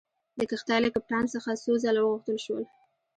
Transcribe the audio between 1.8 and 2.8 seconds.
ځله وغوښتل شول.